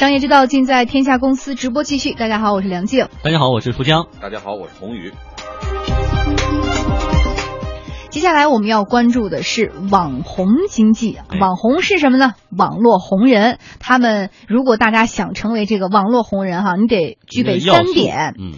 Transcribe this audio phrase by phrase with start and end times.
[0.00, 2.14] 商业之道尽在天下公司直播继续。
[2.14, 3.06] 大家好，我是梁静。
[3.22, 4.06] 大家好，我是富江。
[4.18, 5.12] 大家好，我是宏宇。
[8.08, 11.18] 接下来我们要关注的是网红经济。
[11.38, 12.32] 网红是什么呢？
[12.48, 13.58] 网络红人。
[13.78, 18.34] 他们如果大家想成为这个网络红人哈，你得具备三点。
[18.38, 18.52] 嗯。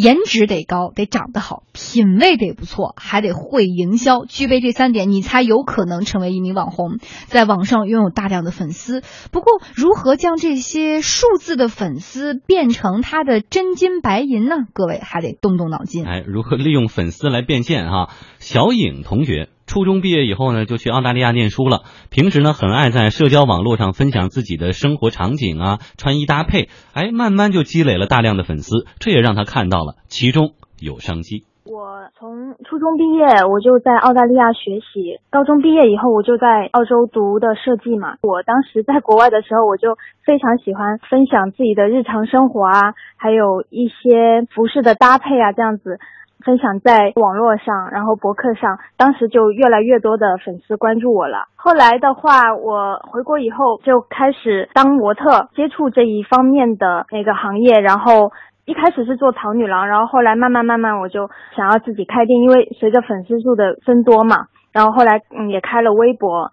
[0.00, 4.24] 颜值得高，得长得好，品味得不错，还得会营销。
[4.24, 9.02] 具备这三点，你才有可能成为一名网红，在网上拥有大量的粉丝。
[9.30, 14.54] 不过，如何将这些数字的粉丝变成他的真金白银呢？
[14.72, 16.06] 各位还得动动脑筋。
[16.06, 17.90] 哎，如何利用粉丝来变现？
[17.90, 18.08] 哈，
[18.38, 19.50] 小颖同学。
[19.70, 21.82] 初中毕业以后呢，就去澳大利亚念书了。
[22.10, 26.68] 平时呢，很爱在社交网络上分享自己的生活场景啊，穿衣搭配。
[26.92, 31.44] 哎，慢慢就积累了大量的粉丝，这也让他看到了其中有商机。
[31.62, 35.22] 我从初中毕业，我就在澳大利亚学习。
[35.30, 38.18] 高中毕业以后，我就在澳洲读的设计嘛。
[38.22, 39.94] 我当时在国外的时候，我就
[40.26, 46.00] 非常喜欢分享自己的日常生活啊，还有一些服饰的搭配啊，这样子。
[46.44, 51.48] 分享在网络上，然后博客上，当时就越来越多的粉丝关注我了。
[51.56, 57.80] 后来的话，我回国以后就开始当模特，接触这一方面的那个行业。
[57.80, 58.32] 然后
[58.64, 66.50] 一开始是做淘女郎，然后后来慢慢慢慢我就想要自己开店，因为随着粉丝数的增多嘛，然后后来嗯也开了微博。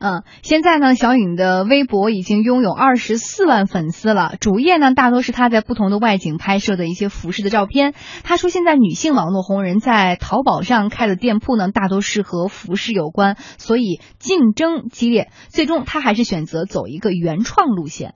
[0.00, 4.34] 嗯，现在呢，小颖的微博已经拥有二十四万粉丝了。
[4.40, 7.94] 主页呢，大多是她在不同的外景拍摄的一些服饰的照片。
[8.24, 15.28] 她说，现在女性网络红人在淘宝上开的店铺呢，大多是和服饰有关，所以竞争激烈。
[15.48, 18.14] 最终，她还是选择走一个原创路线。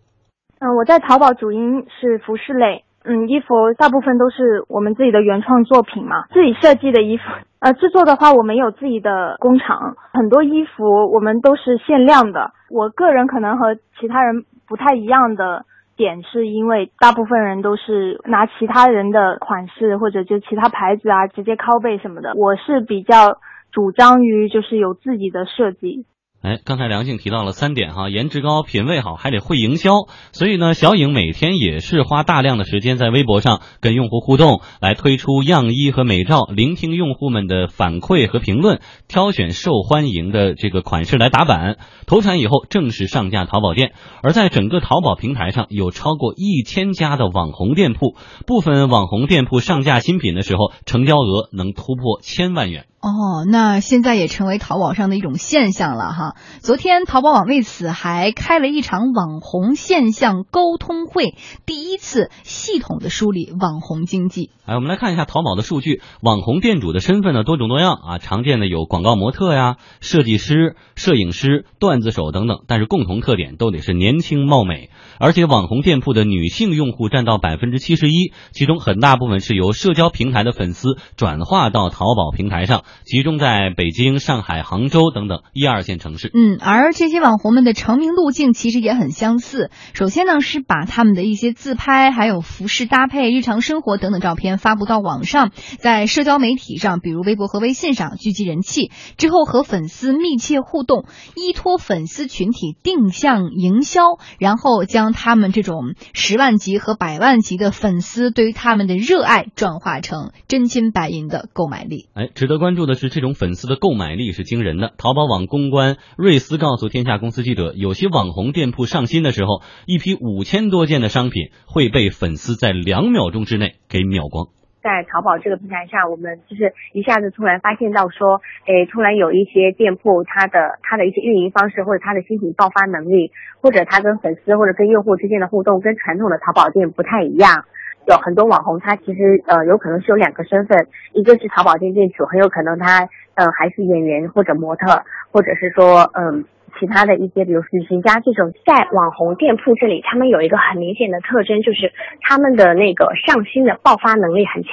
[0.58, 2.85] 嗯，我在淘宝主营是服饰类。
[3.06, 7.22] 嗯，衣服大部分都是我们自己的原创作品嘛，自己设计的衣服。
[7.60, 12.50] 呃，制作的话，我们有自己的工厂，很多衣服我们都是限量的。
[12.70, 15.64] 我个人可能和其他人不太一样的
[15.96, 22.32] 点，是因为大部分人都是拿其他人的款式或者就其他牌子啊，直接拷贝什么的。
[22.34, 23.38] 我是比较
[23.72, 26.04] 主张于就是有自己的设计。
[26.46, 29.90] 哎，刚才梁静提到了三点哈，颜值高、品味好，还得会营销。
[30.30, 41.78] 所以呢，小颖每天也是花大量的时间在微博上跟用户互动，来推出样衣和美照，聆听用户们的反馈和评论，挑选受欢迎的这个款式来打版。
[42.06, 43.90] 投产以后正式上架淘宝店。
[44.22, 48.14] 而在整个淘宝平台上有超过一千家的网红店铺，
[48.46, 52.86] 部分网红店铺上架新品的时候，成交额能突破千万元。
[53.06, 56.34] 哦，那现在也成为淘宝上的一种现象了哈。
[56.58, 61.36] 昨天淘宝网为此还开了一场网红现象沟通会，
[61.66, 64.50] 第一次系统的梳理网红经济。
[64.64, 74.90] 哎，我们来看一下淘宝的数据，网红店主的身份呢多种多样啊，常见的有广告模特呀、设计师、摄影师、段子手等等，但是共同特点都得是年轻貌美，
[75.20, 82.82] 而且网红店铺的女性用户占到百分之七十一，其中很大部分是由社交平台的粉丝转化到淘宝平台上。
[83.04, 86.30] 集中在北京、上海、杭州等等一二线城市。
[86.34, 89.70] 嗯，而这些网红们的成名路径其实也很相似。
[89.92, 98.90] 首先呢，是把他们的一些自拍、还有服饰搭配、日常生活等等照片发布到网上，在社交媒体上，比如微博和微信上聚集人气。
[99.16, 101.04] 之后和粉丝密切互动，
[101.34, 104.02] 依托粉丝群体定向营销，
[104.38, 112.08] 然后将他们这种十万级和百万级的粉丝对于他们的热爱转化成真金白银的购买力。
[112.14, 112.75] 哎，值得关注。
[112.76, 114.92] 注的是这种粉丝的购买力是惊人的。
[114.98, 124.46] 淘宝网公关瑞思告诉天下公司记者，有些网红店铺上新的时候，一批五千多件的商品会被粉丝在两秒钟之内给秒光。
[124.86, 128.38] 在淘宝这个平台上，我们就是一下子突然发现到说，
[128.70, 137.66] 诶，突然有一些店铺，它的它的一些运营方式或者它的新品爆发能力，或者它跟粉丝或者跟用户之间的互动，跟传统的淘宝店不太一样。
[138.06, 146.44] 有很多网红，他其实呃有可能是有两个身份，一个是淘宝店店主，很有可能他呃还是演员或者模特，或者是说嗯。
[146.78, 154.72] 其他的一些，比如旅行家这种，在网红店铺这里，他们有一个很明显的特征，就是他们的那个上新的爆发能力很强。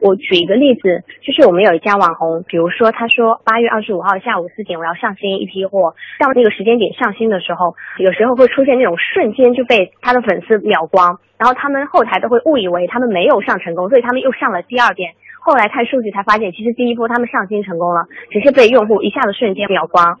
[0.00, 20.18] 我举一个例子，就是我们有一家网红，比如说他说八月二十五号下午四点我要上新一批货，到那个时间点上新的时候，有时候会出现那种瞬间就被他的粉丝秒光，然后他们后台都会误以为他们没有上成功，所以他们又上了第二遍，后来看数据才发现，其实第一波他们上新成功了，只是被用户一下子瞬间秒光。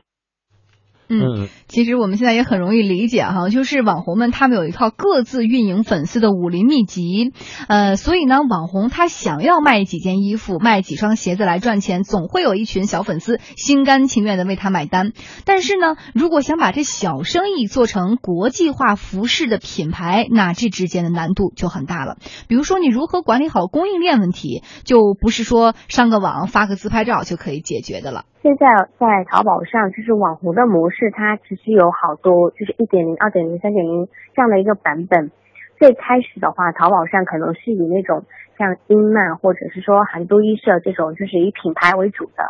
[1.10, 7.32] 嗯，其实我们现在也很容易理解哈，就是网红们他们有一套各自运营粉丝的武林秘籍，
[7.66, 15.12] 呃，所以呢，网红他想要卖几件衣服、卖几双鞋子来赚钱，总会有一群小粉丝心甘情愿的为他买单。
[15.44, 22.18] 但是呢，如果想把这小生意做成国际化服饰的品牌，那这之间的难度就很大了。
[22.46, 28.26] 比如说，你如何管理好供应链问题，就不是说上个网发个自拍照就可以解决的了。
[28.42, 28.66] 现在
[28.98, 35.30] 在淘宝上，就是网红的模式，它其实有好多，就是一点零、二点零、三点零这样的一个版本。
[35.76, 38.24] 最开始的话，淘宝上可能是以那种
[38.56, 42.44] 像英曼或者是说韩都衣舍这种，就是以品牌为主的。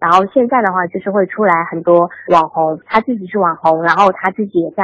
[0.00, 4.82] 然后现在的话，就是会出来很多网红，他自己是网红，然后他自己也在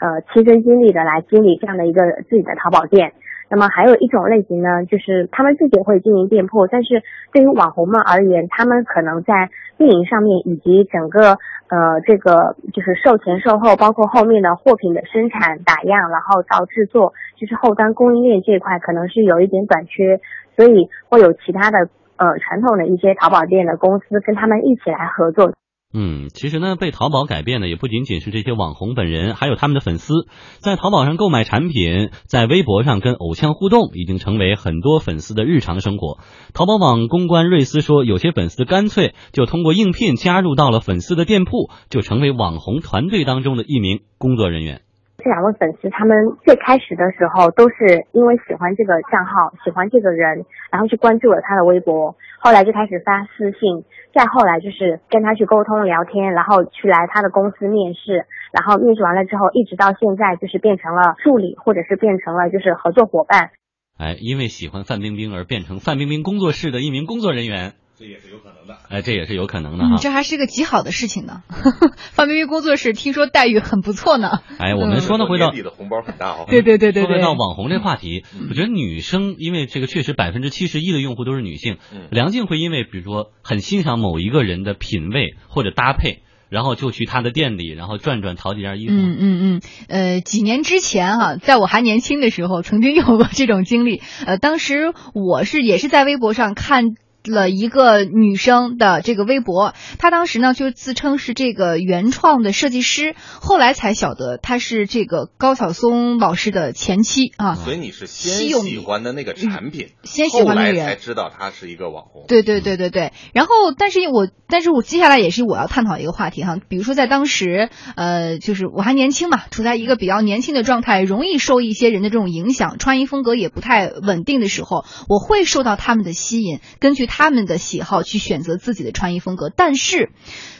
[0.00, 3.12] 呃亲身经历的来经历这样的一个自己的淘宝店。
[3.50, 7.02] 那么还有一种类型呢，就是他们自己会经营店铺，但是
[7.32, 9.48] 对于网红们而言，他们可能在
[9.78, 20.20] 运营上面以及整个呃这个就是售前售后，包括后面的货品的生产打样，然后到制作，就是后端供应链这一块可能是有一点短缺，
[20.56, 25.52] 所以会有其他的呃传统的一些淘宝店的公司跟他们一起来合作。
[25.94, 30.12] 嗯，其实呢，被淘宝改变的也不仅仅是这些网红本人，还有他们的粉丝。
[30.58, 36.18] 在淘宝上购买产品，在微博上跟偶像互动，已经成为很多粉丝的日常生活。
[36.52, 44.82] 淘宝网公关瑞斯说，有些粉丝干脆就通过应聘加入到了粉丝的店铺，就成为网红团队当中的一名工作人员。
[45.18, 53.82] 这两位粉丝，他们最开始的时候都是因为喜欢这个账号，喜欢这个人，然后去关注了他的微博，后来就开始发私信，
[54.14, 63.50] 再后来就是跟他去沟通聊天，然后去来他的公司面试，然后面试完了之后，一直到现在就是变成了助理，或者是变成了就是合作伙伴。
[63.98, 67.72] 哎，因为喜欢范冰冰而变成范冰冰工作室的一名工作人员。
[67.98, 68.27] 这也是
[68.68, 69.96] 的，哎，这也是有可能的哈。
[69.98, 71.42] 这还是个极好的事情呢。
[72.12, 74.40] 范冰冰工作室听说待遇很不错呢。
[74.58, 76.44] 哎，我们说呢，回到年底的红包很大哦。
[76.48, 77.02] 对对对对。
[77.02, 81.78] 说回到网红这话题，我觉得女生因为这个确实百分之七十一的用户都是女性。
[82.10, 88.92] 梁静会因为比如说很欣赏某一个人的品味或者搭配，然后就去他的店里，然后转转淘几件衣服。
[88.92, 89.60] 嗯嗯嗯。
[89.88, 94.02] 呃，几年之前哈，在我还年轻的时候，曾经有过这种经历。
[94.26, 96.84] 呃，当时我是也是在微博上看。
[97.24, 107.54] 了一个女生的这个微博，她当时呢就自称是这个原创的设计师，后来才晓得她是这个高晓松老师的前妻啊。
[107.54, 112.24] 所以你是先喜欢的那个产品，先喜欢那个人才知道她是一个网红。
[112.28, 113.12] 对对对对对。
[113.32, 127.28] 然后，但是我，但是我接下来也是我要探讨一个话题哈，比如说在当时，呃，就是我还年轻嘛，处在一个比较年轻的状态，容易受一些人的这种影响，穿衣风格也不太稳定的时候，我会受到他们的吸引，根据他。
[127.28, 130.12] 们的喜好去选择自己的穿衣风格，但是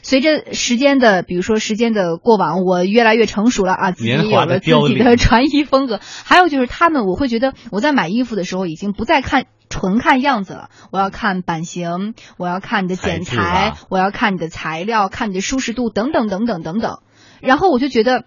[0.03, 5.99] 随着时间的，比如说时间的过往，我越来越成熟了啊，自己有了自己的穿衣风格。
[6.25, 16.99] 还有就是他们，我会觉得我在买衣服的时候已经不再看纯看样子了，我要看版型，我要看你的剪裁，我要看你的材料，看你的舒适度等等等等等等。
[17.41, 18.25] 然后我就觉得，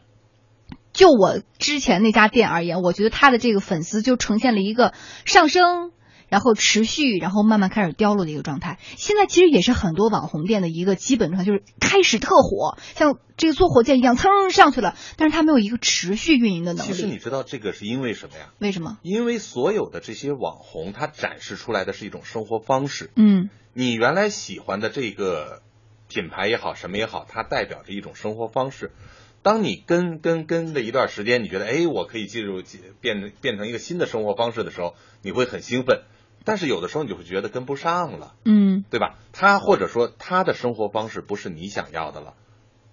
[0.93, 4.93] 就我之前那家店而言，我觉得他的这个粉丝就呈现了一个
[5.25, 5.91] 上升。
[6.31, 8.79] 然后持续，然后慢慢开始凋落的一个状态。
[8.95, 16.93] 现在其实也是很多网红店的一个基本状态，就是开始特火，像这个坐火箭一样蹭上去了，但是它没有一个持续运营的能力。
[16.93, 18.53] 其实你知道这个是因为什么呀？
[18.59, 18.97] 为什么？
[19.01, 23.11] 因为所有的这些网红，他展示出来的是一种生活方式。
[23.17, 25.61] 嗯，你原来喜欢的这个
[26.07, 28.93] 品牌也好，什么也好，它代表着一种生活方式。
[29.43, 32.61] 当你跟跟跟了一段时间，你觉得哎，我可以进入
[33.01, 36.03] 变变成一个新的生活方式的时候，你会很兴奋。
[36.43, 39.15] 但是有的时候你就会觉得跟不上了，嗯，对吧？
[39.31, 42.33] 他或者说他的生活方式不是你想要的了，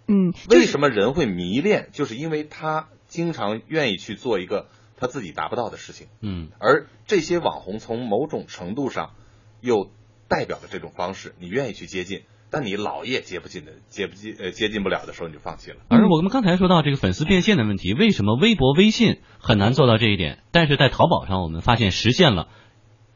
[0.06, 0.32] 嗯。
[0.50, 1.88] 为什么人会迷恋？
[1.92, 6.48] 就是因为他经常愿意去做一个他自己达不到的事情，嗯。
[6.58, 9.12] 而这些网红从某种程度上
[9.60, 9.90] 又
[10.28, 15.78] 代表了这种方式，你愿意去接近，但你老也接不进的，接不进呃接近不了的时候你就放弃了。
[15.88, 20.40] 而我们刚才说到这个粉丝变现的问题，为什么微博、微信很难做到这一点？
[20.52, 22.48] 但是在淘宝上我们发现实现了。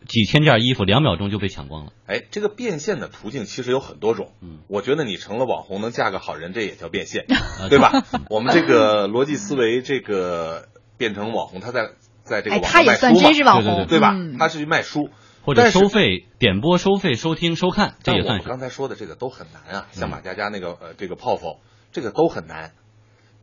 [0.06, 1.92] 几千件衣服两秒钟就被抢光了。
[2.06, 4.32] 哎，这个变现的途径其实有很多种。
[4.40, 7.26] 嗯，我觉得你成了网红能嫁个好人，这也叫变现，
[7.70, 8.04] 对吧？
[8.30, 11.90] 我们这个逻辑思维，这个变成网红，他在
[12.22, 14.14] 在这个网他也算真是网红，对吧？
[14.38, 15.10] 他是去卖书
[15.44, 18.48] 或者收费点播、收费收听、收看，这也算是。
[18.48, 21.58] 刚才说的这个都很难啊，像马佳佳那个呃这个泡泡，
[21.90, 22.72] 这个都很难。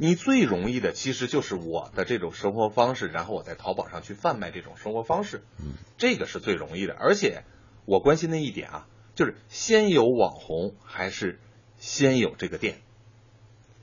[0.01, 6.96] 你最容易的其实就是我的这种生活方式，然后我在淘宝上去贩卖这种生活方式，嗯，这个是最容易的。
[6.98, 7.44] 而且
[7.84, 11.41] 我关心的一点啊，就是先有网红还是
[11.79, 12.77] 先有这个店？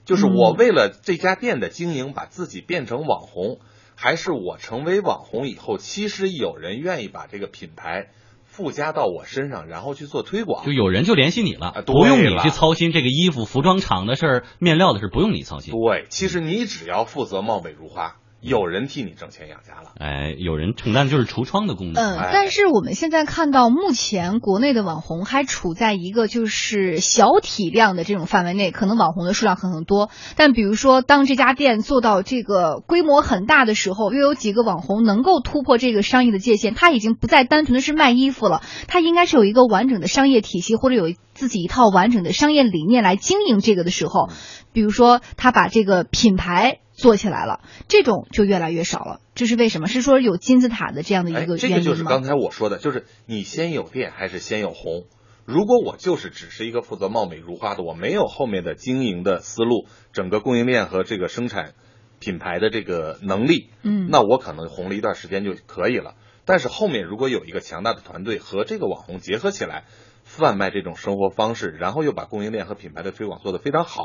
[0.07, 3.61] 就是我嗯为了这家店的经营，把自己变成网红，
[3.95, 8.09] 还是我成为网红以后，其实有人愿意把这个品牌
[8.57, 10.73] 附加到我身上，然后去做推广就。
[10.73, 15.75] 有人就联系你了，不用你去操心这个衣服、服装厂的事儿、面料的事儿，不用你操心。
[15.75, 18.17] 对，其实你只要负责貌美如花，
[18.47, 19.91] 有人替你挣钱养家了。
[19.99, 22.03] 哎，有人承担就是橱窗的功能。
[22.03, 30.11] 嗯，哎但是我们现在看到，目前国内的网红还处在一个就是小体量的这种范围内，可能网红的数量很很多。
[30.37, 44.29] 但比如说，当这家店做到这个规模很大的时候，又有几个网红能够突破这个商业的界限，他已经不再单纯的是卖衣服了，他应该是有一个完整的商业体系，或者有自己一套完整的商业理念来经营这个的时候，
[44.73, 46.79] 比如说他把这个品牌。
[46.97, 49.21] 做起来了，这种就越来越少了。
[49.35, 49.87] 这是为什么？
[49.87, 51.91] 是说有金字塔的这样的哎一个，这原因吗？
[51.91, 55.05] 个就是刚才我说的，就是你先有店还是先有红？
[55.45, 61.75] 如果我就是只是一个负责貌美如花的，我没有后面的经营的思路，整个供应链和这个生产
[62.19, 66.15] 品牌的这个能力，嗯，那我可能红了一段时间就可以了。
[66.45, 69.85] 但是后面如果有一个强大的团队和这个网红结合起来，
[70.25, 74.03] 贩卖这种生活方式，然后又把供应链和品牌的推广做得非常好，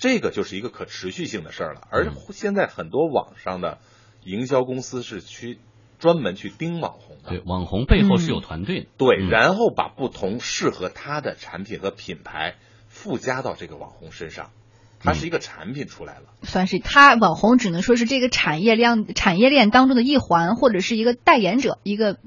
[0.00, 1.82] 这个就是一个可持续性的事儿了。
[1.90, 3.78] 而嗯现在很多网上的
[4.24, 5.60] 营销公司是去
[5.98, 8.86] 专门去盯网红的，对，网红背后是有团队的。
[8.96, 12.56] 对，嗯然后把不同适合他的产品和品牌
[12.88, 14.50] 附加到这个网红身上，
[14.98, 16.24] 它是一个产品出来了。
[16.42, 22.18] 算是他网红只能说是这个产业链产业链当中的一环，或者是一个代言者，一个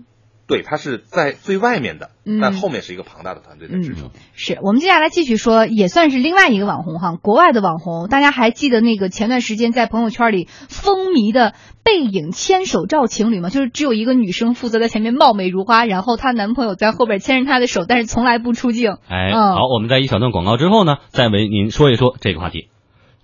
[0.54, 4.12] 对，它是在最外面的，嗯但后面是一个庞大的团队在支撑。
[4.34, 13.50] 是我们接下来继续说，也算是另外一个网红哈，国外的网红，大家还记得那个前段时间在朋友圈里风靡的背影牵手照情侣吗？
[13.50, 18.98] 就是只有一个女生负责在前面貌美如花，然后她男朋友在后边牵着她的手，但是从来不出镜。
[19.10, 22.70] 哎，嗯好，我们在一小段广告之后呢，再为您说一说这个话题。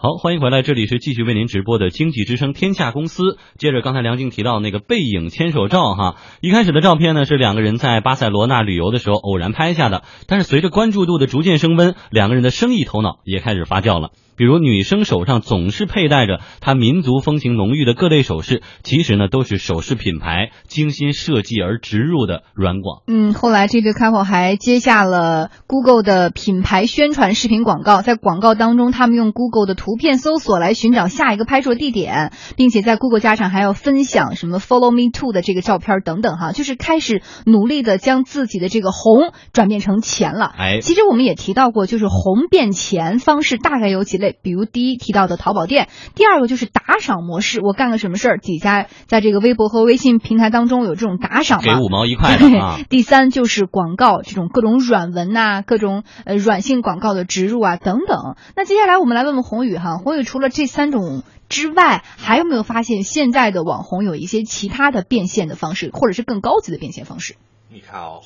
[0.02, 3.38] 好，欢迎回来，这里是继续为您直播的经济之声天下公司。
[3.58, 14.12] 接着刚才梁静提到那个背影牵手照哈，一开始的照片呢是两个人在巴塞罗那旅游的时候偶然拍下的，但是随着关注度的逐渐升温，两个人的生意头脑也开始发酵了。
[14.40, 23.04] 比如女生手上总是佩戴着她民族风情浓郁的各类首饰，其实呢都是首饰品牌精心设计而植入的软广。
[23.08, 40.54] 嗯，后来这对 couple 还接下了 Google 的品牌宣传视频广告，在广告当中，他们用 Google 的图片搜索来寻找下一个拍摄地点，并且在 Google 加上还要分享什么 Follow Me To 的这个照片等等哈，就是开始努力的将自己的这个红转变成钱了。
[40.58, 52.78] 哎，其实我们也提到过，就是红变钱方式大概有几类，比如第一提到的淘宝店，第二个就是打赏模式，我干个什么事儿，底下在这个微博和微信平台当中有这种打赏嘛，给五毛一块的啊。
[52.90, 58.36] 第三就是广告这种各种软文呐、各种呃软性广告的植入啊等等。
[58.56, 67.36] 那接下来我们来问问宏宇哈，宏宇除了这三种之外，还有没有发现现在的网红有一些其他的变现的方式，或者是更高级的变现方式？
[67.72, 68.20] 你看啊、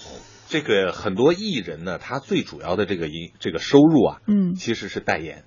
[0.47, 5.43] 这个很多艺人呢，他最主要的这个营这个收入啊，嗯，其实是代言、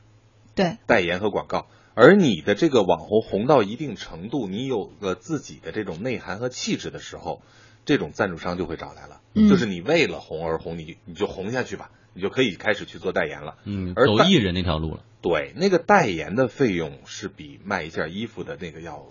[0.57, 1.67] 对，代言和广告。
[1.95, 7.41] 而你的这个网红红到一定程度，你有了自己的这种内涵和气质的时候，
[7.85, 9.21] 这种赞助商就会找来了。
[9.35, 13.55] 嗯就是你为了红而红，你你就红下去吧，你就可以开始去做代言了。
[13.65, 15.01] 嗯，而走艺人那条路了。
[15.23, 19.07] 对，那个代言的费用是比卖一件衣服的那个要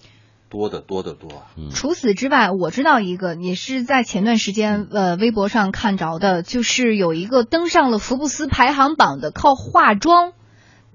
[0.49, 1.51] 多得多得多啊。
[1.57, 10.33] 嗯，除此之外，我知道一个，也是在前段时间呃微博上看着的，就是有一个登上了福布斯排行榜的靠化妆。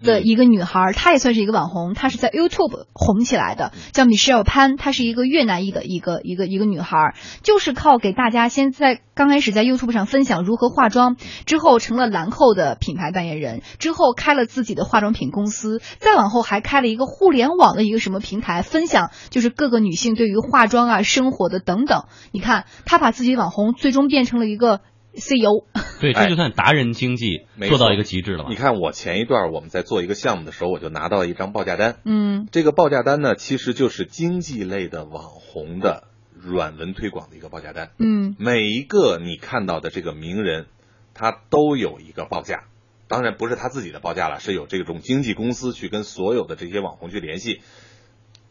[0.03, 22.05] 的一个女孩，她也算是一个网红，她是在 YouTube 红起来的，叫 Michelle Pan，她是一个越南裔的一个一个一个女孩，就是靠给大家先在刚开始在 YouTube 上分享如何化妆，之后成了兰蔻的品牌代言人，之后开了自己的化妆品公司，再往后还开了一个互联网的一个什么平台，分享就是各个女性对于化妆啊、生活的等等。
[22.33, 24.81] 你看，她把自己网红最终变成了一个
[25.15, 25.67] CEO。
[26.01, 28.57] 对，这哎就算达人经济做到一个极致了吧你？
[28.57, 31.99] 看我前一段我们在做一个项目的时候，我就拿到了一张报价单。
[32.05, 37.91] 嗯这个报价单呢，其实就是经济类的网红的软文推广的一个报价单。
[37.99, 40.67] 嗯每一个你看到的这个名人，
[41.13, 42.65] 他都有一个报价，
[43.09, 47.61] 当然不是他自己的报价了，是有这种经纪公司去跟所有的这些网红去联系。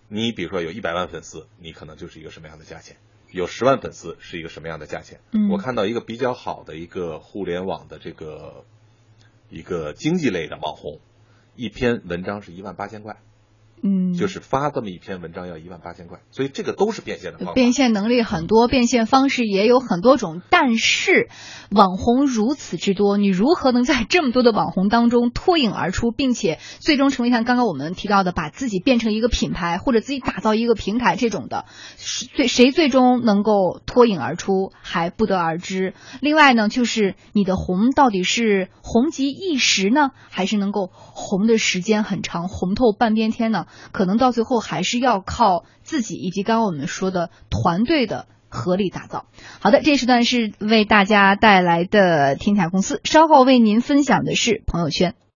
[0.08, 2.96] 你比如说有一百万粉丝，你可能就是一个什么样的价钱；
[3.32, 5.20] 有十万粉丝是一个什么样的价钱。
[5.32, 8.66] 嗯我看到一个比较好的一个互联网的这个
[9.50, 11.00] 一个经济类的网红，
[11.56, 13.18] 一篇文章是一万八千块。
[13.82, 17.54] 嗯，就是发这么一篇文章要一万八千块，所以这个都是变现的方法。
[17.54, 21.30] 变现能力很多，变现方式也有很多种，但是
[21.72, 31.66] 网红如此之多，你如何能在这么多的网红当中脱颖而出，并且最终成为像刚刚我们提到的，把自己变成一个品牌，或者自己打造一个平台这种的，
[31.98, 35.94] 最谁最终能够脱颖而出还不得而知。
[36.22, 43.68] 另外呢，就是你的红到底是红极一时呢，还是能够红的时间很长，红透半边天呢？
[43.92, 49.26] 可能到最后还是要靠自己以及刚刚我们说的团队的合力打造。
[49.60, 55.16] 好的，这时段是为大家带来的天下公司，稍后为您分享的是朋友圈。